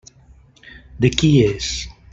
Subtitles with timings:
[1.05, 1.71] De qui és?